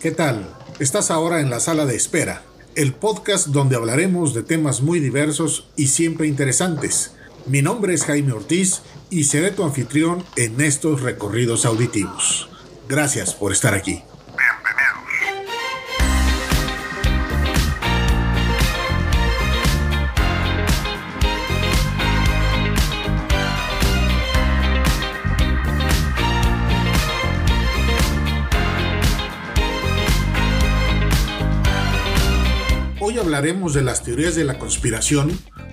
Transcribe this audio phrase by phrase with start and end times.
[0.00, 0.46] ¿Qué tal?
[0.78, 2.42] Estás ahora en la sala de espera,
[2.76, 7.16] el podcast donde hablaremos de temas muy diversos y siempre interesantes.
[7.46, 12.48] Mi nombre es Jaime Ortiz y seré tu anfitrión en estos recorridos auditivos.
[12.88, 14.04] Gracias por estar aquí.
[33.40, 35.30] De las teorías de la conspiración,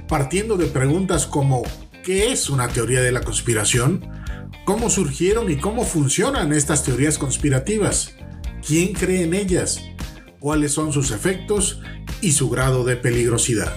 [0.07, 1.63] partiendo de preguntas como
[2.03, 4.07] ¿qué es una teoría de la conspiración?
[4.65, 8.13] ¿Cómo surgieron y cómo funcionan estas teorías conspirativas?
[8.65, 9.81] ¿Quién cree en ellas?
[10.39, 11.81] ¿Cuáles son sus efectos
[12.21, 13.73] y su grado de peligrosidad?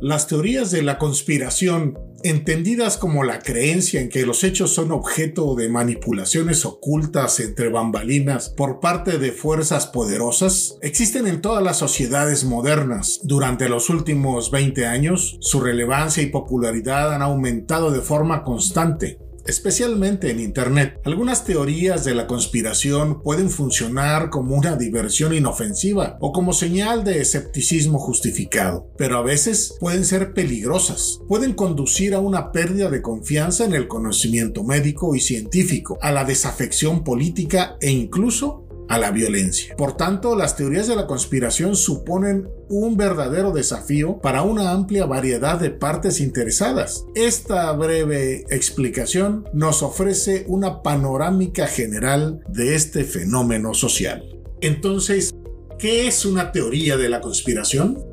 [0.00, 5.54] Las teorías de la conspiración, entendidas como la creencia en que los hechos son objeto
[5.54, 12.44] de manipulaciones ocultas entre bambalinas por parte de fuerzas poderosas, existen en todas las sociedades
[12.44, 13.20] modernas.
[13.22, 20.30] Durante los últimos 20 años, su relevancia y popularidad han aumentado de forma constante especialmente
[20.30, 21.00] en Internet.
[21.04, 27.20] Algunas teorías de la conspiración pueden funcionar como una diversión inofensiva o como señal de
[27.20, 31.20] escepticismo justificado, pero a veces pueden ser peligrosas.
[31.28, 36.24] Pueden conducir a una pérdida de confianza en el conocimiento médico y científico, a la
[36.24, 39.74] desafección política e incluso a la violencia.
[39.76, 45.58] Por tanto, las teorías de la conspiración suponen un verdadero desafío para una amplia variedad
[45.58, 47.04] de partes interesadas.
[47.14, 54.24] Esta breve explicación nos ofrece una panorámica general de este fenómeno social.
[54.60, 55.34] Entonces,
[55.78, 58.04] ¿qué es una teoría de la conspiración?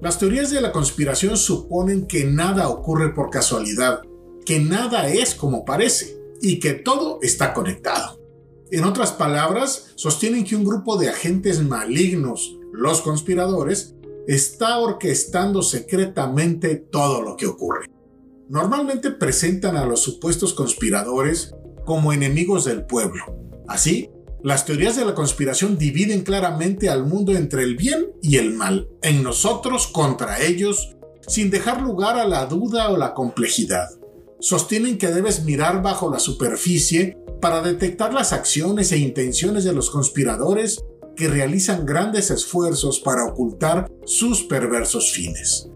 [0.00, 4.00] Las teorías de la conspiración suponen que nada ocurre por casualidad,
[4.44, 8.25] que nada es como parece y que todo está conectado.
[8.72, 13.94] En otras palabras, sostienen que un grupo de agentes malignos, los conspiradores,
[14.26, 17.86] está orquestando secretamente todo lo que ocurre.
[18.48, 23.22] Normalmente presentan a los supuestos conspiradores como enemigos del pueblo.
[23.68, 24.10] Así,
[24.42, 28.88] las teorías de la conspiración dividen claramente al mundo entre el bien y el mal,
[29.02, 33.88] en nosotros contra ellos, sin dejar lugar a la duda o la complejidad.
[34.40, 39.90] Sostienen que debes mirar bajo la superficie para detectar las acciones e intenciones de los
[39.90, 40.82] conspiradores
[41.16, 45.68] que realizan grandes esfuerzos para ocultar sus perversos fines.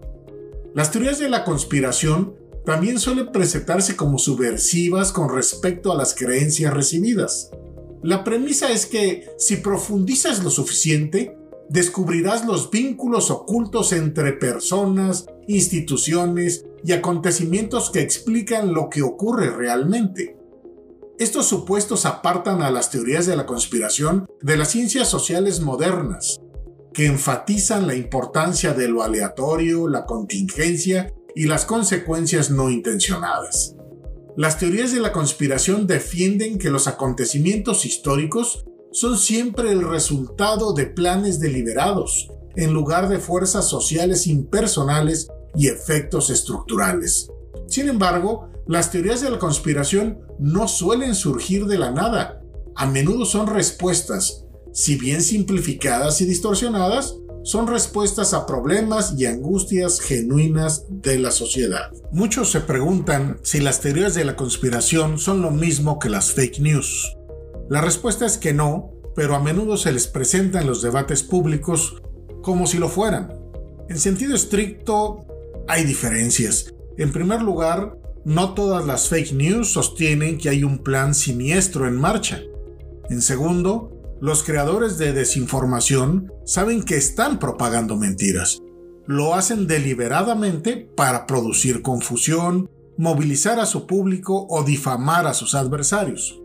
[0.73, 2.35] Las teorías de la conspiración
[2.65, 7.49] también suelen presentarse como subversivas con respecto a las creencias recibidas.
[8.03, 11.35] La premisa es que si profundizas lo suficiente,
[11.69, 15.25] descubrirás los vínculos ocultos entre personas,
[15.55, 20.37] instituciones y acontecimientos que explican lo que ocurre realmente.
[21.19, 26.41] Estos supuestos apartan a las teorías de la conspiración de las ciencias sociales modernas,
[26.93, 33.75] que enfatizan la importancia de lo aleatorio, la contingencia y las consecuencias no intencionadas.
[34.35, 40.87] Las teorías de la conspiración defienden que los acontecimientos históricos son siempre el resultado de
[40.87, 47.29] planes deliberados, en lugar de fuerzas sociales impersonales y efectos estructurales.
[47.67, 52.41] Sin embargo, las teorías de la conspiración no suelen surgir de la nada.
[52.75, 59.99] A menudo son respuestas, si bien simplificadas y distorsionadas, son respuestas a problemas y angustias
[59.99, 61.91] genuinas de la sociedad.
[62.11, 66.59] Muchos se preguntan si las teorías de la conspiración son lo mismo que las fake
[66.59, 67.17] news.
[67.69, 72.01] La respuesta es que no, pero a menudo se les presenta en los debates públicos
[72.41, 73.33] como si lo fueran.
[73.89, 75.25] En sentido estricto,
[75.67, 76.73] hay diferencias.
[76.97, 81.95] En primer lugar, no todas las fake news sostienen que hay un plan siniestro en
[81.95, 82.41] marcha.
[83.09, 88.59] En segundo, los creadores de desinformación saben que están propagando mentiras.
[89.07, 96.39] Lo hacen deliberadamente para producir confusión, movilizar a su público o difamar a sus adversarios.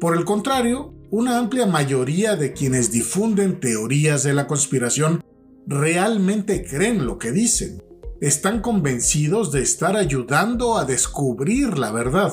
[0.00, 5.22] Por el contrario, una amplia mayoría de quienes difunden teorías de la conspiración
[5.66, 7.82] realmente creen lo que dicen
[8.20, 12.32] están convencidos de estar ayudando a descubrir la verdad.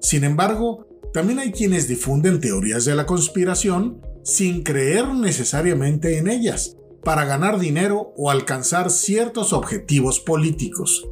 [0.00, 6.76] Sin embargo, también hay quienes difunden teorías de la conspiración sin creer necesariamente en ellas,
[7.04, 11.08] para ganar dinero o alcanzar ciertos objetivos políticos.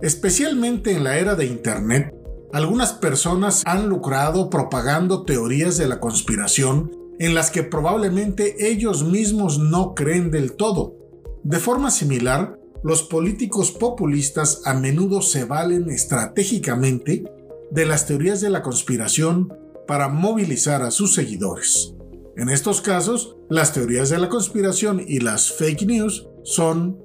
[0.00, 2.14] Especialmente en la era de Internet,
[2.52, 9.58] algunas personas han lucrado propagando teorías de la conspiración en las que probablemente ellos mismos
[9.58, 10.96] no creen del todo.
[11.44, 17.24] De forma similar, los políticos populistas a menudo se valen estratégicamente
[17.70, 19.52] de las teorías de la conspiración
[19.86, 21.94] para movilizar a sus seguidores.
[22.36, 26.98] En estos casos, las teorías de la conspiración y las fake news son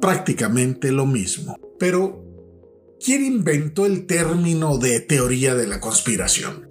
[0.00, 1.56] prácticamente lo mismo.
[1.78, 2.24] Pero,
[3.04, 6.68] ¿quién inventó el término de teoría de la conspiración?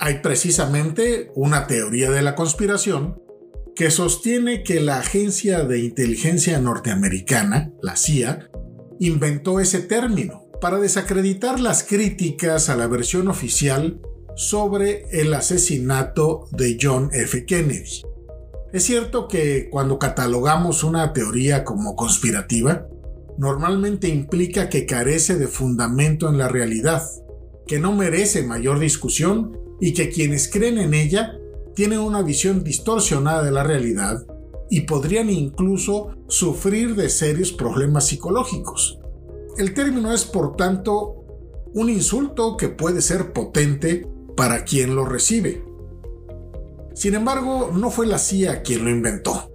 [0.00, 3.22] Hay precisamente una teoría de la conspiración
[3.74, 8.50] que sostiene que la agencia de inteligencia norteamericana, la CIA,
[9.00, 14.00] inventó ese término para desacreditar las críticas a la versión oficial
[14.36, 17.44] sobre el asesinato de John F.
[17.46, 18.02] Kennedy.
[18.72, 22.86] Es cierto que cuando catalogamos una teoría como conspirativa,
[23.38, 27.02] normalmente implica que carece de fundamento en la realidad,
[27.66, 31.38] que no merece mayor discusión y que quienes creen en ella
[31.74, 34.24] tienen una visión distorsionada de la realidad
[34.70, 38.98] y podrían incluso sufrir de serios problemas psicológicos.
[39.58, 41.24] El término es, por tanto,
[41.74, 45.64] un insulto que puede ser potente para quien lo recibe.
[46.94, 49.50] Sin embargo, no fue la CIA quien lo inventó.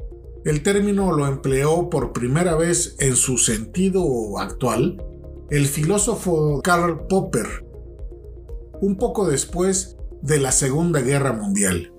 [0.46, 5.04] El término lo empleó por primera vez en su sentido actual
[5.50, 7.66] el filósofo Karl Popper,
[8.82, 11.92] un poco después de la Segunda Guerra Mundial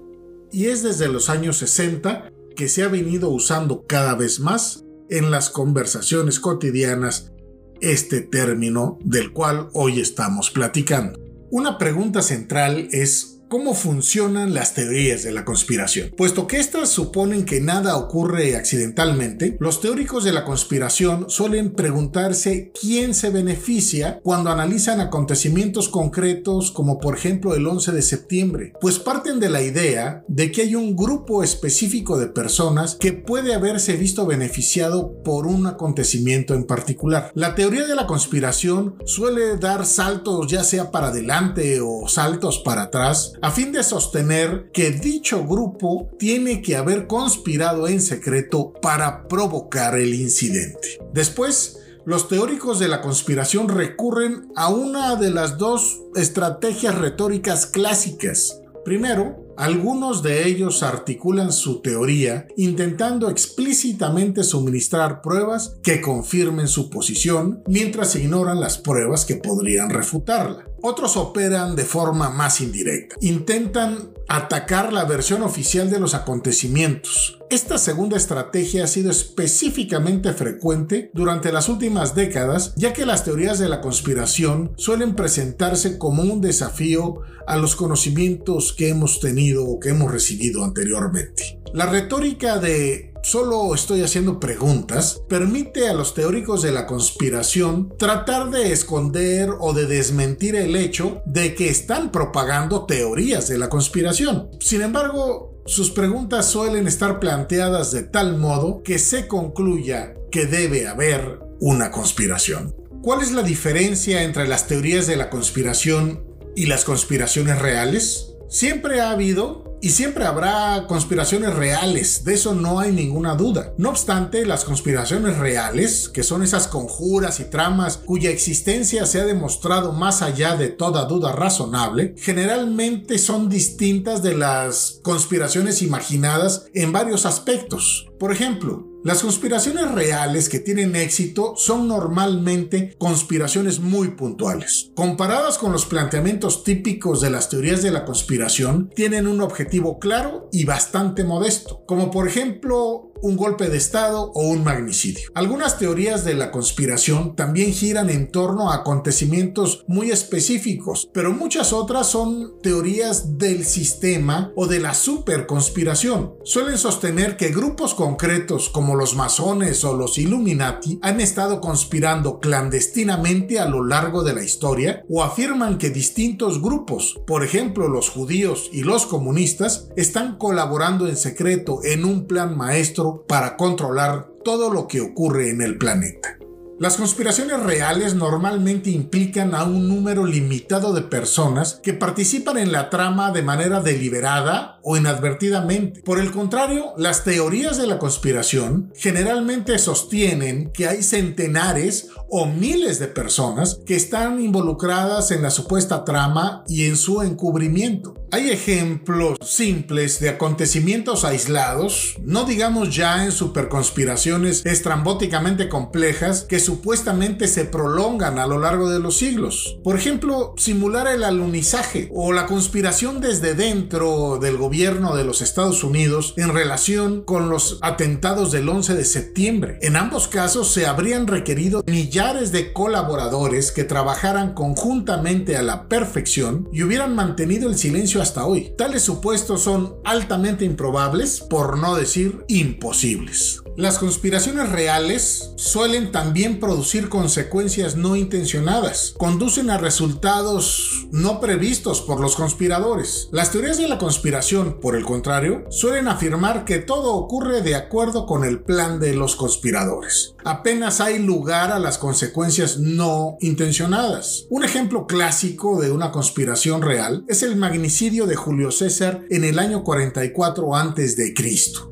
[0.53, 5.31] y es desde los años 60 que se ha venido usando cada vez más en
[5.31, 7.33] las conversaciones cotidianas
[7.81, 11.19] este término del cual hoy estamos platicando.
[11.51, 16.13] Una pregunta central es cómo funcionan las teorías de la conspiración.
[16.17, 22.71] Puesto que éstas suponen que nada ocurre accidentalmente, los teóricos de la conspiración suelen preguntarse
[22.81, 29.01] quién se beneficia cuando analizan acontecimientos concretos como por ejemplo el 11 de septiembre, pues
[29.01, 33.97] parten de la idea de que hay un grupo específico de personas que puede haberse
[33.97, 37.33] visto beneficiado por un acontecimiento en particular.
[37.35, 42.83] La teoría de la conspiración suele dar saltos ya sea para adelante o saltos para
[42.83, 49.27] atrás a fin de sostener que dicho grupo tiene que haber conspirado en secreto para
[49.29, 51.01] provocar el incidente.
[51.13, 58.61] Después, los teóricos de la conspiración recurren a una de las dos estrategias retóricas clásicas.
[58.85, 67.63] Primero, algunos de ellos articulan su teoría intentando explícitamente suministrar pruebas que confirmen su posición,
[67.67, 70.65] mientras ignoran las pruebas que podrían refutarla.
[70.81, 73.17] Otros operan de forma más indirecta.
[73.21, 77.37] Intentan atacar la versión oficial de los acontecimientos.
[77.51, 83.59] Esta segunda estrategia ha sido específicamente frecuente durante las últimas décadas, ya que las teorías
[83.59, 89.81] de la conspiración suelen presentarse como un desafío a los conocimientos que hemos tenido o
[89.81, 91.60] que hemos recibido anteriormente.
[91.73, 98.51] La retórica de solo estoy haciendo preguntas, permite a los teóricos de la conspiración tratar
[98.51, 104.51] de esconder o de desmentir el hecho de que están propagando teorías de la conspiración.
[104.59, 110.89] Sin embargo, sus preguntas suelen estar planteadas de tal modo que se concluya que debe
[110.89, 112.75] haber una conspiración.
[113.03, 116.25] ¿Cuál es la diferencia entre las teorías de la conspiración
[116.57, 118.35] y las conspiraciones reales?
[118.49, 123.73] Siempre ha habido y siempre habrá conspiraciones reales, de eso no hay ninguna duda.
[123.79, 129.25] No obstante, las conspiraciones reales, que son esas conjuras y tramas cuya existencia se ha
[129.25, 136.93] demostrado más allá de toda duda razonable, generalmente son distintas de las conspiraciones imaginadas en
[136.93, 138.07] varios aspectos.
[138.19, 144.91] Por ejemplo, las conspiraciones reales que tienen éxito son normalmente conspiraciones muy puntuales.
[144.95, 150.49] Comparadas con los planteamientos típicos de las teorías de la conspiración, tienen un objetivo claro
[150.53, 155.31] y bastante modesto, como por ejemplo un golpe de Estado o un magnicidio.
[155.35, 161.73] Algunas teorías de la conspiración también giran en torno a acontecimientos muy específicos, pero muchas
[161.73, 166.35] otras son teorías del sistema o de la superconspiración.
[166.45, 173.59] Suelen sostener que grupos concretos como los masones o los Illuminati han estado conspirando clandestinamente
[173.59, 178.69] a lo largo de la historia o afirman que distintos grupos, por ejemplo los judíos
[178.73, 184.89] y los comunistas, están colaborando en secreto en un plan maestro para controlar todo lo
[184.89, 186.41] que ocurre en el planeta.
[186.81, 192.89] Las conspiraciones reales normalmente implican a un número limitado de personas que participan en la
[192.89, 196.01] trama de manera deliberada o inadvertidamente.
[196.01, 202.99] Por el contrario, las teorías de la conspiración generalmente sostienen que hay centenares o miles
[202.99, 208.20] de personas que están involucradas en la supuesta trama y en su encubrimiento.
[208.33, 217.49] Hay ejemplos simples de acontecimientos aislados, no digamos ya en superconspiraciones estrambóticamente complejas que supuestamente
[217.49, 219.79] se prolongan a lo largo de los siglos.
[219.83, 225.83] Por ejemplo, simular el alunizaje o la conspiración desde dentro del gobierno de los Estados
[225.83, 229.79] Unidos en relación con los atentados del 11 de septiembre.
[229.83, 236.69] En ambos casos se habrían requerido millares de colaboradores que trabajaran conjuntamente a la perfección
[236.73, 238.73] y hubieran mantenido el silencio hasta hoy.
[238.77, 243.63] Tales supuestos son altamente improbables, por no decir imposibles.
[243.77, 252.21] Las conspiraciones reales suelen también producir consecuencias no intencionadas, conducen a resultados no previstos por
[252.21, 253.29] los conspiradores.
[253.33, 258.27] Las teorías de la conspiración, por el contrario, suelen afirmar que todo ocurre de acuerdo
[258.27, 260.35] con el plan de los conspiradores.
[260.45, 264.47] Apenas hay lugar a las consecuencias no intencionadas.
[264.51, 269.59] Un ejemplo clásico de una conspiración real es el magnicidio de Julio César en el
[269.59, 271.35] año 44 a.C.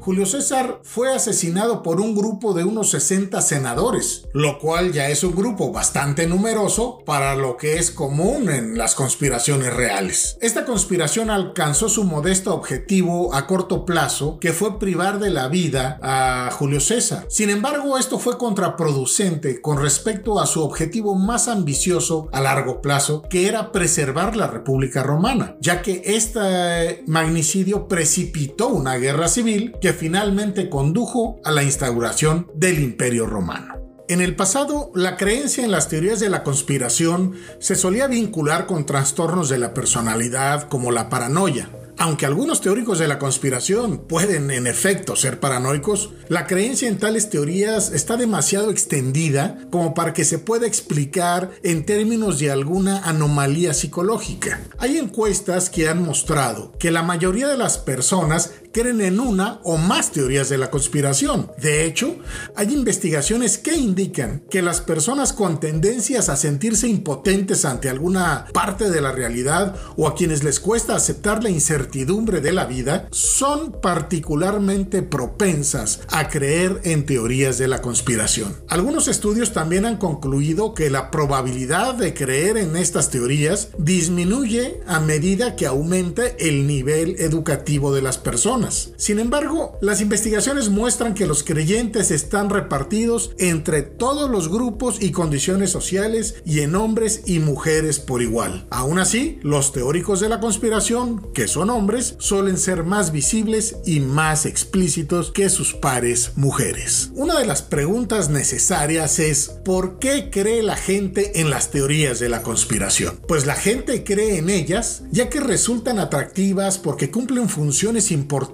[0.00, 5.22] Julio César fue asesinado por un grupo de unos 60 senadores, lo cual ya es
[5.22, 10.38] un grupo bastante numeroso para lo que es común en las conspiraciones reales.
[10.40, 15.98] Esta conspiración alcanzó su modesto objetivo a corto plazo, que fue privar de la vida
[16.02, 17.26] a Julio César.
[17.28, 23.22] Sin embargo, esto fue contraproducente con respecto a su objetivo más ambicioso a largo plazo,
[23.28, 29.92] que era preservar la República Romana, ya que este magnicidio precipitó una guerra civil que
[29.92, 33.74] finalmente condujo a la instauración del Imperio Romano.
[34.08, 38.86] En el pasado, la creencia en las teorías de la conspiración se solía vincular con
[38.86, 44.68] trastornos de la personalidad como la paranoia, aunque algunos teóricos de la conspiración pueden en
[44.68, 50.38] efecto ser paranoicos, la creencia en tales teorías está demasiado extendida como para que se
[50.38, 54.60] pueda explicar en términos de alguna anomalía psicológica.
[54.78, 59.76] Hay encuestas que han mostrado que la mayoría de las personas creen en una o
[59.76, 61.50] más teorías de la conspiración.
[61.60, 62.16] De hecho,
[62.56, 68.90] hay investigaciones que indican que las personas con tendencias a sentirse impotentes ante alguna parte
[68.90, 73.72] de la realidad o a quienes les cuesta aceptar la incertidumbre de la vida son
[73.80, 78.56] particularmente propensas a creer en teorías de la conspiración.
[78.68, 85.00] Algunos estudios también han concluido que la probabilidad de creer en estas teorías disminuye a
[85.00, 88.57] medida que aumenta el nivel educativo de las personas.
[88.96, 95.12] Sin embargo, las investigaciones muestran que los creyentes están repartidos entre todos los grupos y
[95.12, 98.66] condiciones sociales y en hombres y mujeres por igual.
[98.70, 104.00] Aún así, los teóricos de la conspiración, que son hombres suelen ser más visibles y
[104.00, 107.10] más explícitos que sus pares mujeres.
[107.14, 112.28] Una de las preguntas necesarias es ¿por qué cree la gente en las teorías de
[112.28, 113.20] la conspiración?
[113.28, 118.47] Pues la gente cree en ellas ya que resultan atractivas porque cumplen funciones importantes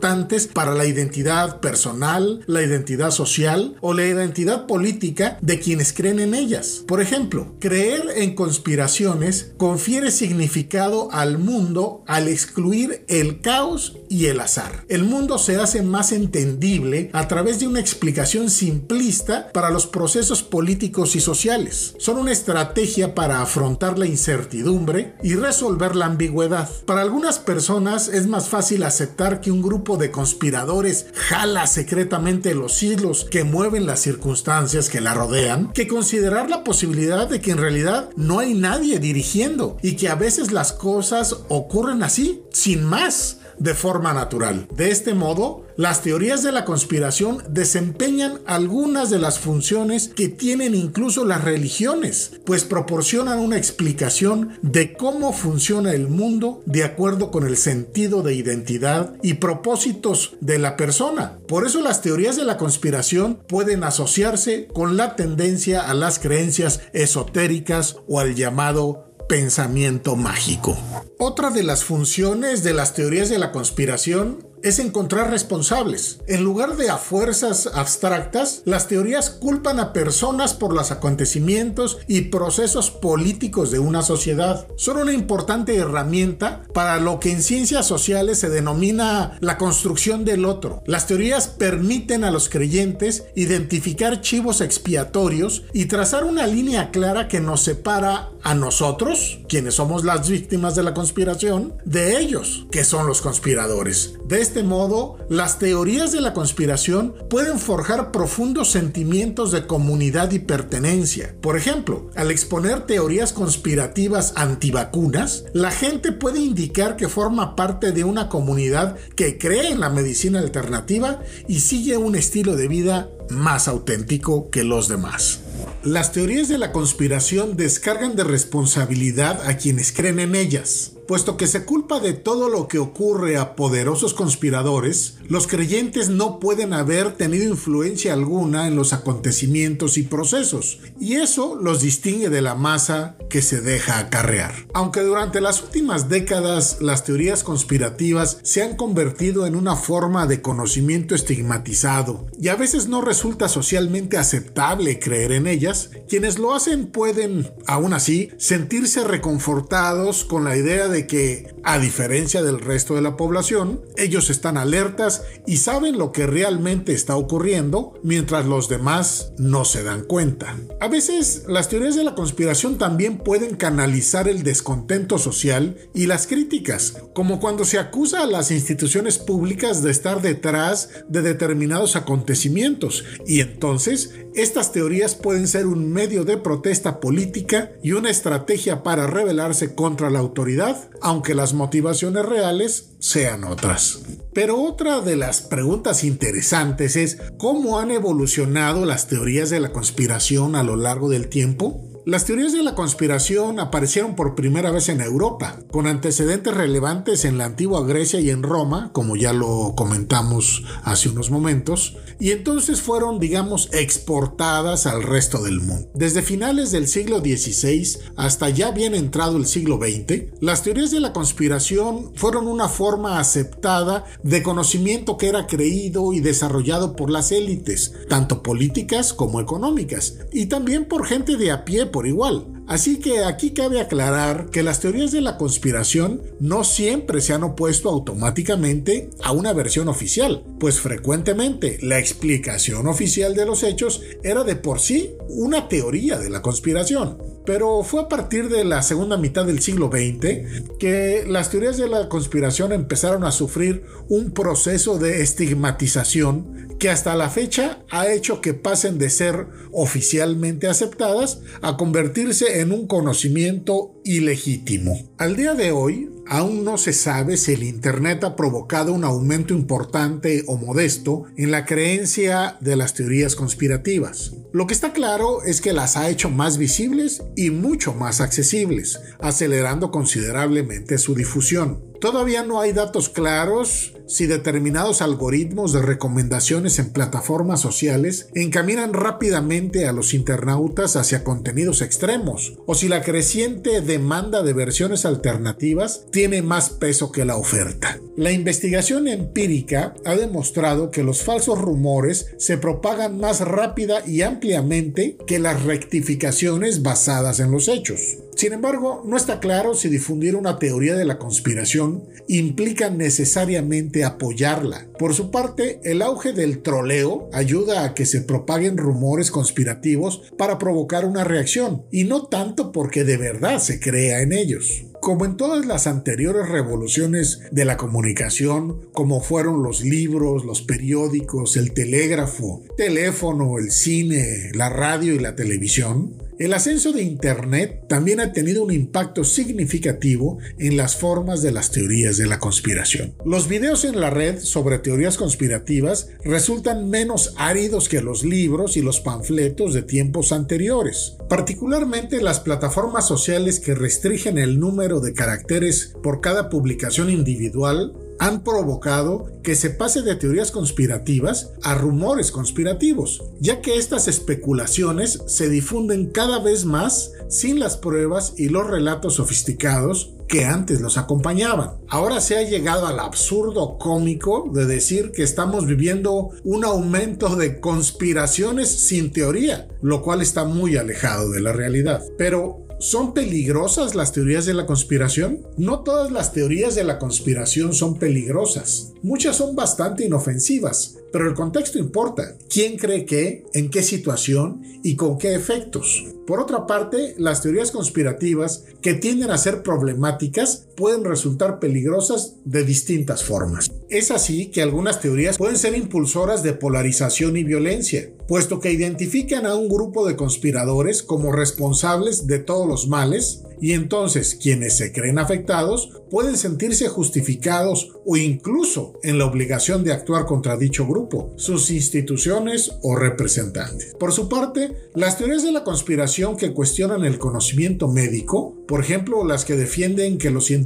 [0.52, 6.34] para la identidad personal, la identidad social o la identidad política de quienes creen en
[6.34, 6.82] ellas.
[6.86, 14.40] Por ejemplo, creer en conspiraciones confiere significado al mundo al excluir el caos y el
[14.40, 14.84] azar.
[14.88, 20.42] El mundo se hace más entendible a través de una explicación simplista para los procesos
[20.42, 21.94] políticos y sociales.
[21.98, 26.68] Son una estrategia para afrontar la incertidumbre y resolver la ambigüedad.
[26.86, 32.82] Para algunas personas es más fácil aceptar que un grupo de conspiradores jala secretamente los
[32.82, 37.58] hilos que mueven las circunstancias que la rodean que considerar la posibilidad de que en
[37.58, 43.40] realidad no hay nadie dirigiendo y que a veces las cosas ocurren así, sin más
[43.58, 44.68] de forma natural.
[44.76, 50.75] De este modo, las teorías de la conspiración desempeñan algunas de las funciones que tienen
[50.75, 57.46] incluso las religiones, pues proporcionan una explicación de cómo funciona el mundo de acuerdo con
[57.46, 61.38] el sentido de identidad y propósitos de la persona.
[61.49, 66.80] Por eso las teorías de la conspiración pueden asociarse con la tendencia a las creencias
[66.92, 70.76] esotéricas o al llamado pensamiento mágico.
[71.18, 76.21] Otra de las funciones de las teorías de la conspiración es encontrar responsables.
[76.26, 82.23] En lugar de a fuerzas abstractas, las teorías culpan a personas por los acontecimientos y
[82.23, 84.66] procesos políticos de una sociedad.
[84.76, 90.47] Son una importante herramienta para lo que en ciencias sociales se denomina la construcción del
[90.47, 90.83] otro.
[90.87, 97.40] Las teorías permiten a los creyentes identificar chivos expiatorios y trazar una línea clara que
[97.40, 103.06] nos separa a nosotros, quienes somos las víctimas de la conspiración, de ellos, que son
[103.06, 104.14] los conspiradores.
[104.26, 110.38] De este modo, las teorías de la conspiración pueden forjar profundos sentimientos de comunidad y
[110.38, 111.34] pertenencia.
[111.40, 118.04] Por ejemplo, al exponer teorías conspirativas antivacunas, la gente puede indicar que forma parte de
[118.04, 123.68] una comunidad que cree en la medicina alternativa y sigue un estilo de vida más
[123.68, 125.40] auténtico que los demás.
[125.82, 130.93] Las teorías de la conspiración descargan de responsabilidad a quienes creen en ellas.
[131.06, 136.38] Puesto que se culpa de todo lo que ocurre a poderosos conspiradores, los creyentes no
[136.38, 142.40] pueden haber tenido influencia alguna en los acontecimientos y procesos, y eso los distingue de
[142.40, 144.54] la masa que se deja acarrear.
[144.73, 150.40] Aunque durante las últimas décadas las teorías conspirativas se han convertido en una forma de
[150.40, 156.87] conocimiento estigmatizado y a veces no resulta socialmente aceptable creer en ellas, quienes lo hacen
[156.87, 162.94] pueden, aún así, sentirse reconfortados con la idea de de que, a diferencia del resto
[162.94, 168.68] de la población, ellos están alertas y saben lo que realmente está ocurriendo, mientras los
[168.68, 170.56] demás no se dan cuenta.
[170.80, 176.28] A veces, las teorías de la conspiración también pueden canalizar el descontento social y las
[176.28, 183.04] críticas, como cuando se acusa a las instituciones públicas de estar detrás de determinados acontecimientos,
[183.26, 189.08] y entonces estas teorías pueden ser un medio de protesta política y una estrategia para
[189.08, 194.00] rebelarse contra la autoridad aunque las motivaciones reales sean otras.
[194.32, 200.56] Pero otra de las preguntas interesantes es cómo han evolucionado las teorías de la conspiración
[200.56, 201.93] a lo largo del tiempo.
[202.06, 207.38] Las teorías de la conspiración aparecieron por primera vez en Europa, con antecedentes relevantes en
[207.38, 212.82] la antigua Grecia y en Roma, como ya lo comentamos hace unos momentos, y entonces
[212.82, 215.88] fueron, digamos, exportadas al resto del mundo.
[215.94, 221.00] Desde finales del siglo XVI hasta ya bien entrado el siglo XX, las teorías de
[221.00, 227.32] la conspiración fueron una forma aceptada de conocimiento que era creído y desarrollado por las
[227.32, 232.48] élites, tanto políticas como económicas, y también por gente de a pie por igual.
[232.66, 237.44] Así que aquí cabe aclarar que las teorías de la conspiración no siempre se han
[237.44, 244.42] opuesto automáticamente a una versión oficial, pues frecuentemente la explicación oficial de los hechos era
[244.42, 247.34] de por sí una teoría de la conspiración.
[247.44, 251.88] Pero fue a partir de la segunda mitad del siglo XX que las teorías de
[251.88, 258.40] la conspiración empezaron a sufrir un proceso de estigmatización que hasta la fecha ha hecho
[258.40, 265.10] que pasen de ser oficialmente aceptadas a convertirse en un conocimiento ilegítimo.
[265.18, 269.54] Al día de hoy, aún no se sabe si el Internet ha provocado un aumento
[269.54, 274.32] importante o modesto en la creencia de las teorías conspirativas.
[274.52, 279.00] Lo que está claro es que las ha hecho más visibles y mucho más accesibles,
[279.20, 281.82] acelerando considerablemente su difusión.
[282.00, 289.86] Todavía no hay datos claros si determinados algoritmos de recomendaciones en plataformas sociales encaminan rápidamente
[289.86, 296.42] a los internautas hacia contenidos extremos, o si la creciente demanda de versiones alternativas tiene
[296.42, 297.98] más peso que la oferta.
[298.16, 305.16] La investigación empírica ha demostrado que los falsos rumores se propagan más rápida y ampliamente
[305.26, 308.18] que las rectificaciones basadas en los hechos.
[308.37, 314.88] Sin embargo, no está claro si difundir una teoría de la conspiración implica necesariamente apoyarla.
[314.99, 320.59] Por su parte, el auge del troleo ayuda a que se propaguen rumores conspirativos para
[320.59, 324.85] provocar una reacción, y no tanto porque de verdad se crea en ellos.
[325.04, 331.58] Como en todas las anteriores revoluciones de la comunicación, como fueron los libros, los periódicos,
[331.58, 338.18] el telégrafo, teléfono, el cine, la radio y la televisión, el ascenso de Internet también
[338.18, 343.14] ha tenido un impacto significativo en las formas de las teorías de la conspiración.
[343.24, 348.82] Los videos en la red sobre teorías conspirativas resultan menos áridos que los libros y
[348.82, 351.16] los panfletos de tiempos anteriores.
[351.28, 358.44] Particularmente las plataformas sociales que restringen el número de caracteres por cada publicación individual han
[358.44, 365.48] provocado que se pase de teorías conspirativas a rumores conspirativos, ya que estas especulaciones se
[365.48, 371.72] difunden cada vez más sin las pruebas y los relatos sofisticados que antes los acompañaban.
[371.88, 377.61] Ahora se ha llegado al absurdo cómico de decir que estamos viviendo un aumento de
[377.61, 382.02] conspiraciones sin teoría, lo cual está muy alejado de la realidad.
[382.16, 385.40] Pero ¿Son peligrosas las teorías de la conspiración?
[385.57, 388.92] No todas las teorías de la conspiración son peligrosas.
[389.03, 392.37] Muchas son bastante inofensivas, pero el contexto importa.
[392.51, 396.05] ¿Quién cree qué, en qué situación y con qué efectos?
[396.27, 402.64] Por otra parte, las teorías conspirativas que tienden a ser problemáticas pueden resultar peligrosas de
[402.64, 403.70] distintas formas.
[403.88, 409.46] Es así que algunas teorías pueden ser impulsoras de polarización y violencia, puesto que identifican
[409.46, 414.92] a un grupo de conspiradores como responsables de todos los males y entonces quienes se
[414.92, 421.32] creen afectados pueden sentirse justificados o incluso en la obligación de actuar contra dicho grupo,
[421.37, 423.94] sus instituciones o representantes.
[423.98, 429.24] Por su parte, las teorías de la conspiración que cuestionan el conocimiento médico, por ejemplo
[429.24, 430.63] las que defienden que los científicos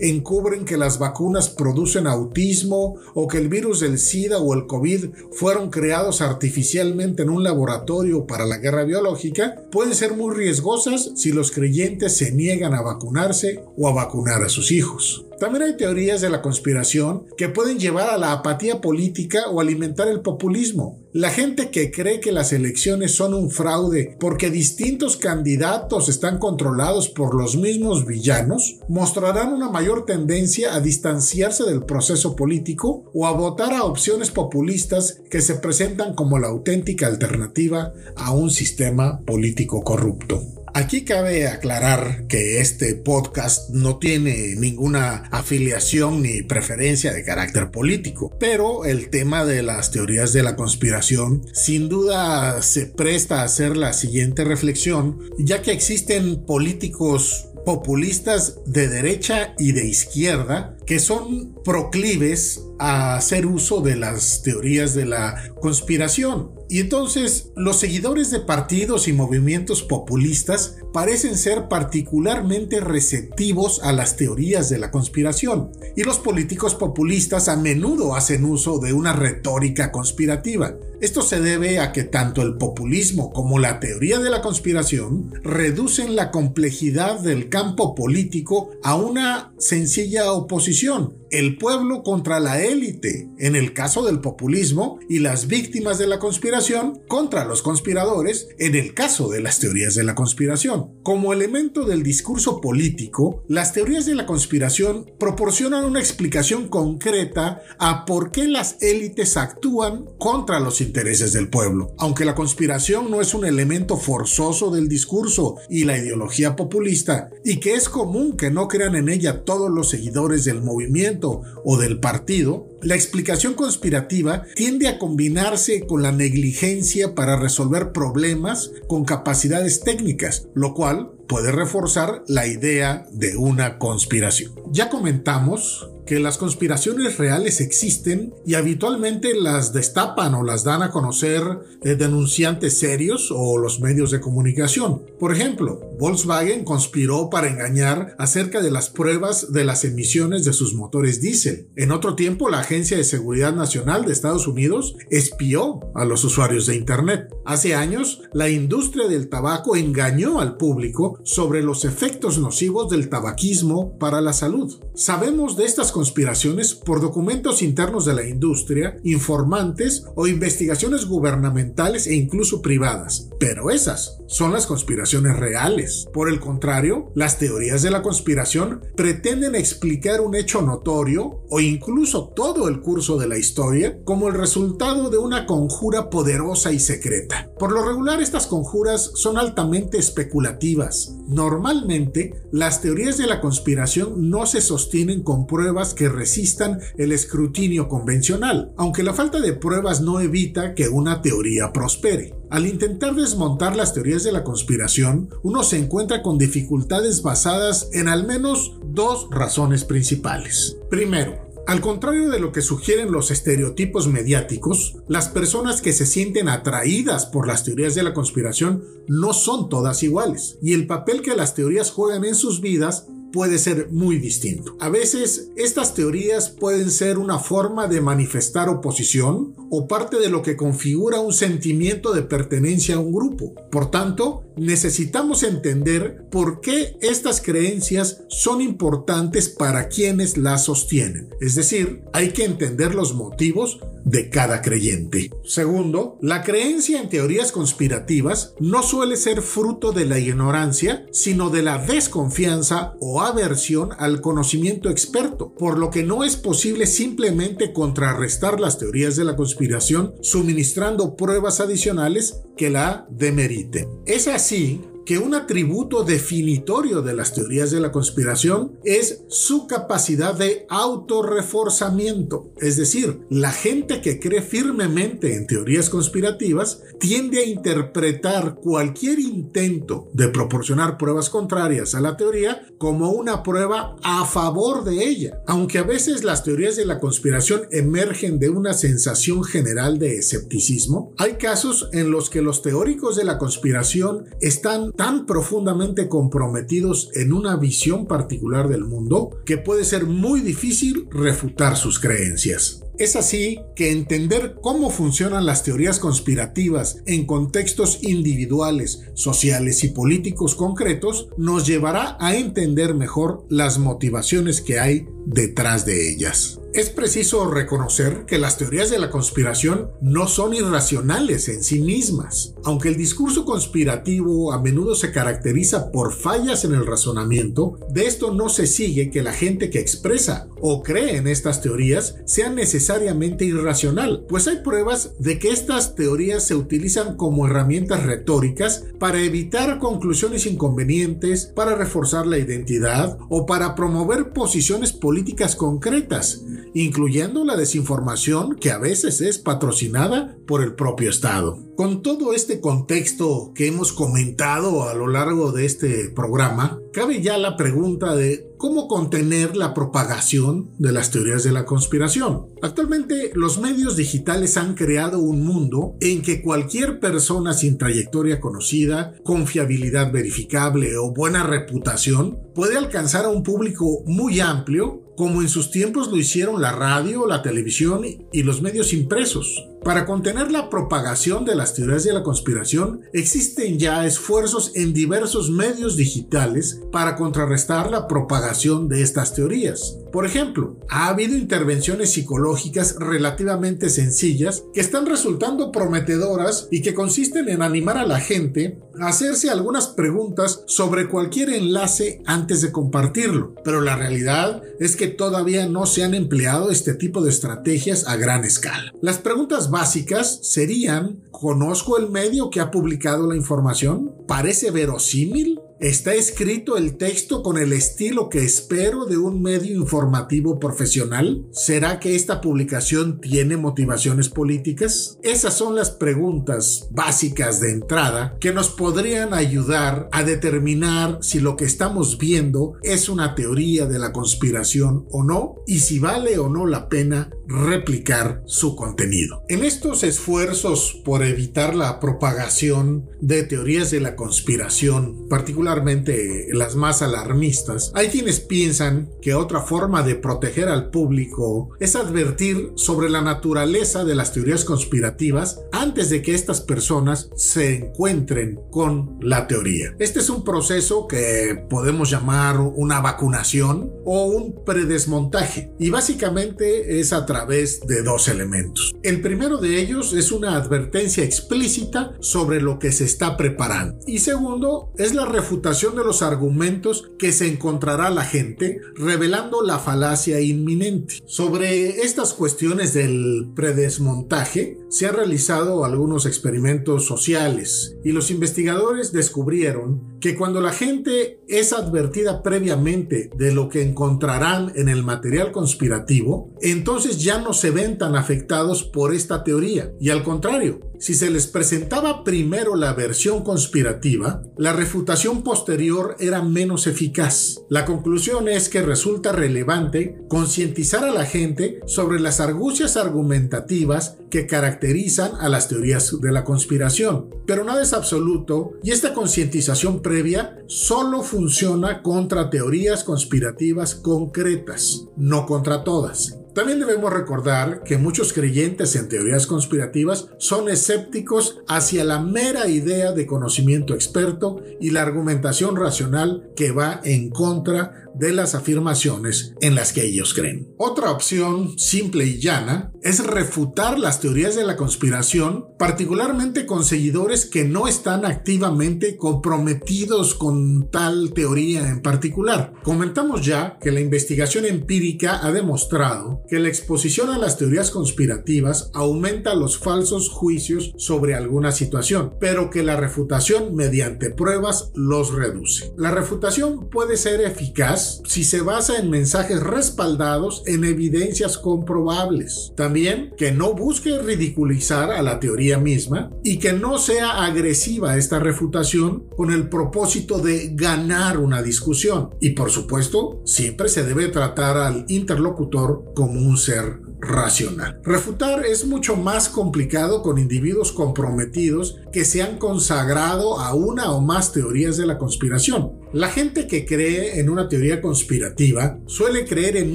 [0.00, 5.06] encubren que las vacunas producen autismo o que el virus del SIDA o el COVID
[5.32, 11.32] fueron creados artificialmente en un laboratorio para la guerra biológica, pueden ser muy riesgosas si
[11.32, 15.25] los creyentes se niegan a vacunarse o a vacunar a sus hijos.
[15.38, 20.08] También hay teorías de la conspiración que pueden llevar a la apatía política o alimentar
[20.08, 20.98] el populismo.
[21.12, 27.08] La gente que cree que las elecciones son un fraude porque distintos candidatos están controlados
[27.08, 33.32] por los mismos villanos, mostrarán una mayor tendencia a distanciarse del proceso político o a
[33.32, 39.82] votar a opciones populistas que se presentan como la auténtica alternativa a un sistema político
[39.82, 40.55] corrupto.
[40.76, 48.36] Aquí cabe aclarar que este podcast no tiene ninguna afiliación ni preferencia de carácter político,
[48.38, 53.74] pero el tema de las teorías de la conspiración sin duda se presta a hacer
[53.74, 61.54] la siguiente reflexión, ya que existen políticos populistas de derecha y de izquierda que son
[61.64, 66.55] proclives a hacer uso de las teorías de la conspiración.
[66.68, 74.16] Y entonces los seguidores de partidos y movimientos populistas parecen ser particularmente receptivos a las
[74.16, 75.70] teorías de la conspiración.
[75.96, 80.76] Y los políticos populistas a menudo hacen uso de una retórica conspirativa.
[81.00, 86.16] Esto se debe a que tanto el populismo como la teoría de la conspiración reducen
[86.16, 93.56] la complejidad del campo político a una sencilla oposición el pueblo contra la élite, en
[93.56, 98.94] el caso del populismo, y las víctimas de la conspiración contra los conspiradores, en el
[98.94, 100.92] caso de las teorías de la conspiración.
[101.02, 108.04] Como elemento del discurso político, las teorías de la conspiración proporcionan una explicación concreta a
[108.04, 111.94] por qué las élites actúan contra los intereses del pueblo.
[111.98, 117.58] Aunque la conspiración no es un elemento forzoso del discurso y la ideología populista, y
[117.60, 122.00] que es común que no crean en ella todos los seguidores del movimiento, o del
[122.00, 129.80] partido, la explicación conspirativa tiende a combinarse con la negligencia para resolver problemas con capacidades
[129.80, 134.52] técnicas, lo cual puede reforzar la idea de una conspiración.
[134.70, 140.90] Ya comentamos que las conspiraciones reales existen y habitualmente las destapan o las dan a
[140.90, 141.42] conocer
[141.82, 145.02] eh, denunciantes serios o los medios de comunicación.
[145.18, 150.74] Por ejemplo, Volkswagen conspiró para engañar acerca de las pruebas de las emisiones de sus
[150.74, 151.68] motores diésel.
[151.74, 156.66] En otro tiempo, la Agencia de Seguridad Nacional de Estados Unidos espió a los usuarios
[156.66, 157.32] de Internet.
[157.44, 163.96] Hace años, la industria del tabaco engañó al público sobre los efectos nocivos del tabaquismo
[164.00, 164.80] para la salud.
[164.96, 172.16] Sabemos de estas conspiraciones por documentos internos de la industria, informantes o investigaciones gubernamentales e
[172.16, 173.28] incluso privadas.
[173.38, 176.08] Pero esas son las conspiraciones reales.
[176.12, 182.32] Por el contrario, las teorías de la conspiración pretenden explicar un hecho notorio o incluso
[182.34, 187.50] todo el curso de la historia como el resultado de una conjura poderosa y secreta.
[187.58, 191.14] Por lo regular estas conjuras son altamente especulativas.
[191.28, 197.88] Normalmente, las teorías de la conspiración no se sostienen con pruebas que resistan el escrutinio
[197.88, 202.34] convencional, aunque la falta de pruebas no evita que una teoría prospere.
[202.48, 208.08] Al intentar desmontar las teorías de la conspiración, uno se encuentra con dificultades basadas en
[208.08, 210.76] al menos dos razones principales.
[210.88, 216.48] Primero, al contrario de lo que sugieren los estereotipos mediáticos, las personas que se sienten
[216.48, 221.34] atraídas por las teorías de la conspiración no son todas iguales, y el papel que
[221.34, 224.76] las teorías juegan en sus vidas puede ser muy distinto.
[224.80, 230.42] A veces estas teorías pueden ser una forma de manifestar oposición o parte de lo
[230.42, 233.54] que configura un sentimiento de pertenencia a un grupo.
[233.70, 241.28] Por tanto, necesitamos entender por qué estas creencias son importantes para quienes las sostienen.
[241.40, 245.30] Es decir, hay que entender los motivos de cada creyente.
[245.44, 251.62] Segundo, la creencia en teorías conspirativas no suele ser fruto de la ignorancia, sino de
[251.62, 258.60] la desconfianza o aversión al conocimiento experto, por lo que no es posible simplemente contrarrestar
[258.60, 263.88] las teorías de la conspiración suministrando pruebas adicionales que la demeriten.
[264.06, 270.34] Es así que un atributo definitorio de las teorías de la conspiración es su capacidad
[270.34, 272.52] de autorreforzamiento.
[272.58, 280.08] Es decir, la gente que cree firmemente en teorías conspirativas tiende a interpretar cualquier intento
[280.12, 285.40] de proporcionar pruebas contrarias a la teoría como una prueba a favor de ella.
[285.46, 291.14] Aunque a veces las teorías de la conspiración emergen de una sensación general de escepticismo,
[291.16, 297.32] hay casos en los que los teóricos de la conspiración están tan profundamente comprometidos en
[297.32, 302.85] una visión particular del mundo que puede ser muy difícil refutar sus creencias.
[302.98, 310.54] Es así que entender cómo funcionan las teorías conspirativas en contextos individuales, sociales y políticos
[310.54, 316.58] concretos nos llevará a entender mejor las motivaciones que hay detrás de ellas.
[316.76, 322.52] Es preciso reconocer que las teorías de la conspiración no son irracionales en sí mismas.
[322.64, 328.34] Aunque el discurso conspirativo a menudo se caracteriza por fallas en el razonamiento, de esto
[328.34, 332.50] no se sigue que la gente que expresa o cree en estas teorías sea
[332.86, 339.20] necesariamente irracional, pues hay pruebas de que estas teorías se utilizan como herramientas retóricas para
[339.20, 346.44] evitar conclusiones inconvenientes, para reforzar la identidad o para promover posiciones políticas concretas
[346.78, 351.58] incluyendo la desinformación que a veces es patrocinada por el propio Estado.
[351.74, 357.38] Con todo este contexto que hemos comentado a lo largo de este programa, cabe ya
[357.38, 362.46] la pregunta de cómo contener la propagación de las teorías de la conspiración.
[362.62, 369.14] Actualmente los medios digitales han creado un mundo en que cualquier persona sin trayectoria conocida,
[369.24, 375.70] confiabilidad verificable o buena reputación puede alcanzar a un público muy amplio como en sus
[375.70, 379.66] tiempos lo hicieron la radio, la televisión y los medios impresos.
[379.86, 385.48] Para contener la propagación de las teorías de la conspiración, existen ya esfuerzos en diversos
[385.48, 389.96] medios digitales para contrarrestar la propagación de estas teorías.
[390.10, 397.48] Por ejemplo, ha habido intervenciones psicológicas relativamente sencillas que están resultando prometedoras y que consisten
[397.48, 403.54] en animar a la gente a hacerse algunas preguntas sobre cualquier enlace antes de compartirlo.
[403.62, 408.16] Pero la realidad es que todavía no se han empleado este tipo de estrategias a
[408.16, 408.92] gran escala.
[409.02, 414.10] Las preguntas básicas serían, ¿conozco el medio que ha publicado la información?
[414.26, 415.60] ¿Parece verosímil?
[415.78, 421.44] ¿Está escrito el texto con el estilo que espero de un medio informativo profesional?
[421.50, 425.18] ¿Será que esta publicación tiene motivaciones políticas?
[425.22, 431.58] Esas son las preguntas básicas de entrada que nos podrían ayudar a determinar si lo
[431.58, 436.48] que estamos viendo es una teoría de la conspiración o no y si vale o
[436.48, 439.44] no la pena replicar su contenido.
[439.48, 447.02] En estos esfuerzos por evitar la propagación de teorías de la conspiración, particularmente las más
[447.02, 453.22] alarmistas, hay quienes piensan que otra forma de proteger al público es advertir sobre la
[453.22, 459.94] naturaleza de las teorías conspirativas antes de que estas personas se encuentren con la teoría.
[459.98, 467.12] Este es un proceso que podemos llamar una vacunación o un predesmontaje y básicamente es
[467.12, 468.94] a través de dos elementos.
[469.02, 473.98] El primero de ellos es una advertencia explícita sobre lo que se está preparando.
[474.06, 479.78] Y segundo es la refutación de los argumentos que se encontrará la gente, revelando la
[479.78, 481.16] falacia inminente.
[481.26, 490.15] Sobre estas cuestiones del predesmontaje, se han realizado algunos experimentos sociales y los investigadores descubrieron
[490.26, 496.52] que cuando la gente es advertida previamente de lo que encontrarán en el material conspirativo,
[496.62, 499.92] entonces ya no se ven tan afectados por esta teoría.
[500.00, 506.42] Y al contrario, si se les presentaba primero la versión conspirativa, la refutación posterior era
[506.42, 507.60] menos eficaz.
[507.68, 514.46] La conclusión es que resulta relevante concientizar a la gente sobre las argucias argumentativas que
[514.46, 517.30] caracterizan a las teorías de la conspiración.
[517.46, 525.46] Pero nada es absoluto y esta concientización previa solo funciona contra teorías conspirativas concretas, no
[525.46, 526.38] contra todas.
[526.56, 533.12] También debemos recordar que muchos creyentes en teorías conspirativas son escépticos hacia la mera idea
[533.12, 539.74] de conocimiento experto y la argumentación racional que va en contra de las afirmaciones en
[539.74, 540.74] las que ellos creen.
[540.78, 547.46] Otra opción simple y llana es refutar las teorías de la conspiración, particularmente con seguidores
[547.46, 552.72] que no están activamente comprometidos con tal teoría en particular.
[552.82, 558.90] Comentamos ya que la investigación empírica ha demostrado que la exposición a las teorías conspirativas
[558.94, 565.92] aumenta los falsos juicios sobre alguna situación, pero que la refutación mediante pruebas los reduce.
[565.96, 572.72] La refutación puede ser eficaz si se basa en mensajes respaldados en evidencias comprobables.
[572.76, 578.38] También que no busque ridiculizar a la teoría misma y que no sea agresiva esta
[578.38, 582.30] refutación con el propósito de ganar una discusión.
[582.40, 588.00] Y por supuesto, siempre se debe tratar al interlocutor como un ser racional.
[588.04, 594.20] Refutar es mucho más complicado con individuos comprometidos que se han consagrado a una o
[594.20, 595.92] más teorías de la conspiración.
[596.12, 599.94] La gente que cree en una teoría conspirativa suele creer en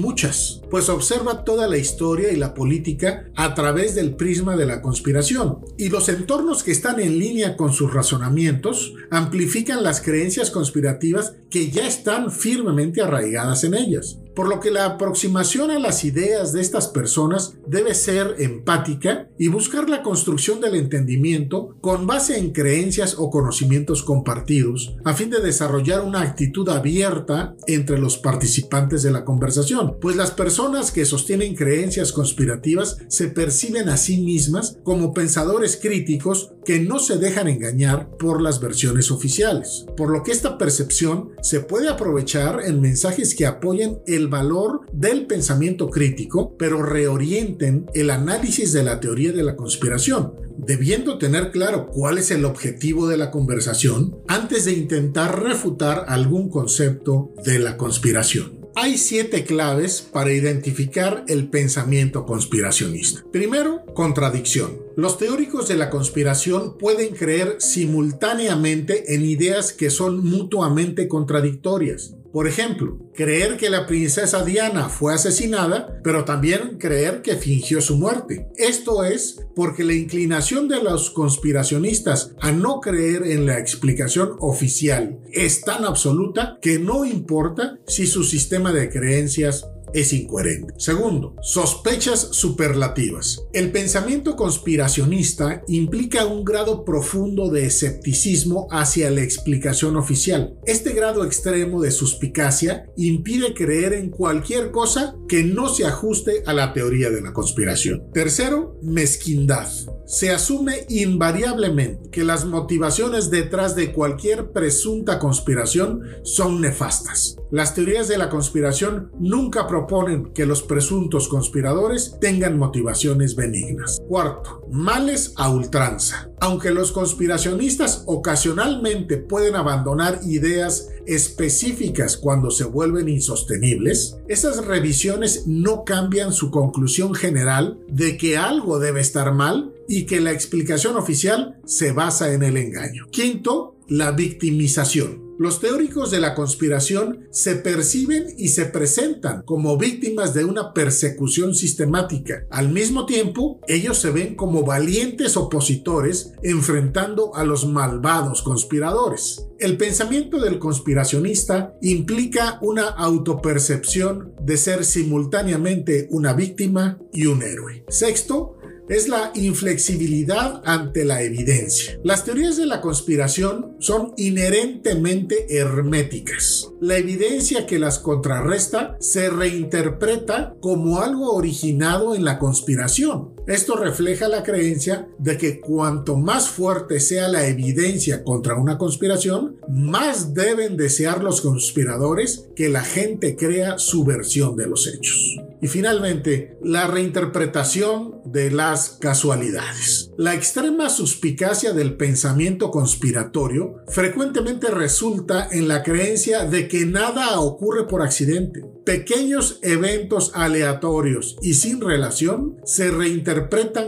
[0.00, 4.82] muchas, pues observa toda la historia y la política a través del prisma de la
[4.82, 11.34] conspiración, y los entornos que están en línea con sus razonamientos amplifican las creencias conspirativas
[11.50, 16.52] que ya están firmemente arraigadas en ellas por lo que la aproximación a las ideas
[16.52, 22.52] de estas personas debe ser empática y buscar la construcción del entendimiento con base en
[22.52, 29.10] creencias o conocimientos compartidos, a fin de desarrollar una actitud abierta entre los participantes de
[29.10, 35.12] la conversación, pues las personas que sostienen creencias conspirativas se perciben a sí mismas como
[35.12, 40.58] pensadores críticos que no se dejan engañar por las versiones oficiales, por lo que esta
[40.58, 47.86] percepción se puede aprovechar en mensajes que apoyen el valor del pensamiento crítico, pero reorienten
[47.94, 53.08] el análisis de la teoría de la conspiración, debiendo tener claro cuál es el objetivo
[53.08, 58.61] de la conversación antes de intentar refutar algún concepto de la conspiración.
[58.74, 63.22] Hay siete claves para identificar el pensamiento conspiracionista.
[63.30, 64.80] Primero, contradicción.
[64.96, 72.14] Los teóricos de la conspiración pueden creer simultáneamente en ideas que son mutuamente contradictorias.
[72.32, 77.98] Por ejemplo, creer que la princesa Diana fue asesinada, pero también creer que fingió su
[77.98, 78.48] muerte.
[78.56, 85.20] Esto es porque la inclinación de los conspiracionistas a no creer en la explicación oficial
[85.30, 90.74] es tan absoluta que no importa si su sistema de creencias es incoherente.
[90.78, 93.44] Segundo, sospechas superlativas.
[93.52, 100.54] El pensamiento conspiracionista implica un grado profundo de escepticismo hacia la explicación oficial.
[100.66, 106.52] Este grado extremo de suspicacia impide creer en cualquier cosa que no se ajuste a
[106.52, 108.10] la teoría de la conspiración.
[108.12, 109.68] Tercero, mezquindad
[110.12, 117.36] se asume invariablemente que las motivaciones detrás de cualquier presunta conspiración son nefastas.
[117.52, 124.00] Las teorías de la conspiración nunca proponen que los presuntos conspiradores tengan motivaciones benignas.
[124.08, 126.30] Cuarto, males a ultranza.
[126.40, 135.84] Aunque los conspiracionistas ocasionalmente pueden abandonar ideas específicas cuando se vuelven insostenibles, esas revisiones no
[135.84, 141.60] cambian su conclusión general de que algo debe estar mal y que la explicación oficial
[141.66, 143.08] se basa en el engaño.
[143.10, 145.31] Quinto, la victimización.
[145.42, 151.56] Los teóricos de la conspiración se perciben y se presentan como víctimas de una persecución
[151.56, 152.46] sistemática.
[152.48, 159.48] Al mismo tiempo, ellos se ven como valientes opositores enfrentando a los malvados conspiradores.
[159.58, 167.84] El pensamiento del conspiracionista implica una autopercepción de ser simultáneamente una víctima y un héroe.
[167.88, 171.98] Sexto, es la inflexibilidad ante la evidencia.
[172.02, 176.70] Las teorías de la conspiración son inherentemente herméticas.
[176.80, 183.34] La evidencia que las contrarresta se reinterpreta como algo originado en la conspiración.
[183.46, 189.56] Esto refleja la creencia de que cuanto más fuerte sea la evidencia contra una conspiración,
[189.68, 195.38] más deben desear los conspiradores que la gente crea su versión de los hechos.
[195.60, 200.10] Y finalmente, la reinterpretación de las casualidades.
[200.16, 207.86] La extrema suspicacia del pensamiento conspiratorio frecuentemente resulta en la creencia de que nada ocurre
[207.86, 208.64] por accidente.
[208.84, 213.31] Pequeños eventos aleatorios y sin relación se reinterpretan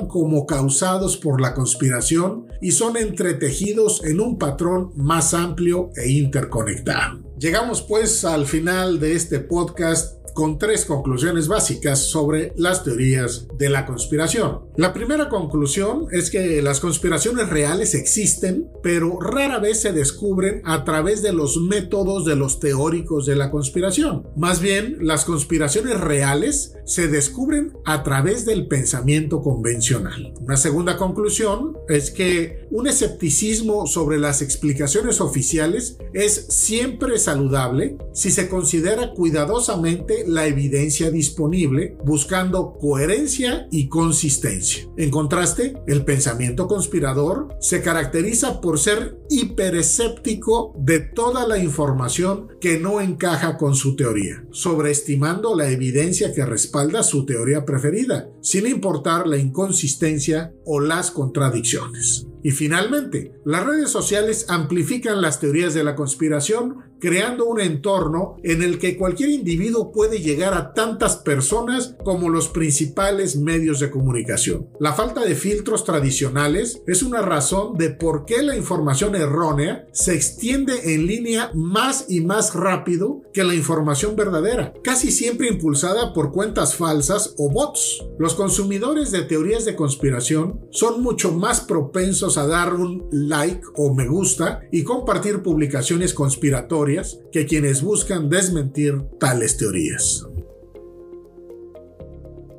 [0.09, 7.23] como causados por la conspiración y son entretejidos en un patrón más amplio e interconectado.
[7.44, 13.70] Llegamos pues al final de este podcast con tres conclusiones básicas sobre las teorías de
[13.70, 14.62] la conspiración.
[14.76, 20.85] La primera conclusión es que las conspiraciones reales existen, pero rara vez se descubren a
[20.85, 24.27] través de los métodos de los teóricos de la conspiración.
[24.37, 30.35] Más bien, las conspiraciones reales se descubren a través del pensamiento convencional.
[30.40, 38.30] Una segunda conclusión es que un escepticismo sobre las explicaciones oficiales es siempre saludable si
[38.30, 44.88] se considera cuidadosamente la evidencia disponible, buscando coherencia y consistencia.
[44.96, 52.78] En contraste, el pensamiento conspirador se caracteriza por ser hiperescéptico de toda la información que
[52.78, 59.26] no encaja con su teoría, sobreestimando la evidencia que respalda su teoría preferida, sin importar
[59.26, 62.26] la inconsistencia o las contradicciones.
[62.44, 68.62] Y finalmente, las redes sociales amplifican las teorías de la conspiración creando un entorno en
[68.62, 74.68] el que cualquier individuo puede llegar a tantas personas como los principales medios de comunicación.
[74.80, 80.14] La falta de filtros tradicionales es una razón de por qué la información errónea se
[80.14, 86.32] extiende en línea más y más rápido que la información verdadera, casi siempre impulsada por
[86.32, 88.02] cuentas falsas o bots.
[88.35, 94.06] Consumidores de teorías de conspiración son mucho más propensos a dar un like o me
[94.06, 100.26] gusta y compartir publicaciones conspiratorias que quienes buscan desmentir tales teorías.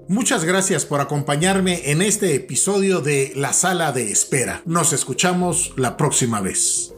[0.07, 4.61] Muchas gracias por acompañarme en este episodio de La Sala de Espera.
[4.65, 6.94] Nos escuchamos la próxima vez.